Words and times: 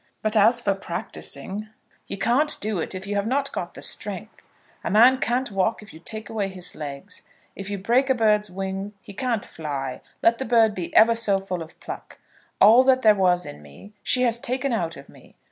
But 0.23 0.35
as 0.35 0.59
for 0.61 0.73
practising, 0.73 1.69
you 2.07 2.17
can't 2.17 2.59
do 2.59 2.79
it 2.79 2.95
if 2.95 3.05
you 3.05 3.13
have 3.13 3.27
not 3.27 3.51
got 3.51 3.75
the 3.75 3.83
strength. 3.83 4.49
A 4.83 4.89
man 4.89 5.19
can't 5.19 5.51
walk 5.51 5.83
if 5.83 5.93
you 5.93 5.99
take 5.99 6.27
away 6.27 6.47
his 6.49 6.75
legs. 6.75 7.21
If 7.55 7.69
you 7.69 7.77
break 7.77 8.09
a 8.09 8.15
bird's 8.15 8.49
wing 8.49 8.93
he 9.03 9.13
can't 9.13 9.45
fly, 9.45 10.01
let 10.23 10.39
the 10.39 10.43
bird 10.45 10.73
be 10.73 10.91
ever 10.95 11.13
so 11.13 11.39
full 11.39 11.61
of 11.61 11.79
pluck. 11.79 12.17
All 12.59 12.83
that 12.85 13.03
there 13.03 13.13
was 13.13 13.45
in 13.45 13.61
me 13.61 13.93
she 14.01 14.23
has 14.23 14.39
taken 14.39 14.73
out 14.73 14.97
of 14.97 15.07
me. 15.07 15.35